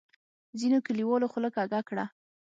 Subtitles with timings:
[0.59, 2.05] ځینو کلیوالو خوله کږه کړه.